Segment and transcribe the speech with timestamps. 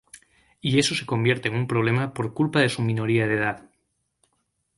[0.61, 3.69] Y eso se convierte en un problema por culpa de su minoría de edad.